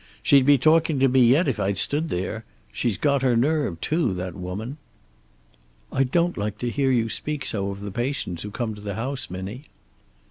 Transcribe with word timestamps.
"She'd 0.23 0.47
be 0.47 0.57
talking 0.57 0.97
to 0.97 1.07
me 1.07 1.19
yet 1.19 1.47
if 1.47 1.59
I'd 1.59 1.77
stood 1.77 2.09
there. 2.09 2.43
She's 2.71 2.97
got 2.97 3.21
her 3.21 3.35
nerve, 3.37 3.79
too, 3.81 4.15
that 4.15 4.33
woman." 4.33 4.77
"I 5.91 6.05
don't 6.05 6.37
like 6.37 6.57
to 6.57 6.71
hear 6.71 6.89
you 6.89 7.07
speak 7.07 7.45
so 7.45 7.69
of 7.69 7.81
the 7.81 7.91
patients 7.91 8.41
who 8.41 8.49
come 8.49 8.73
to 8.73 8.81
the 8.81 8.95
house, 8.95 9.29
Minnie." 9.29 9.65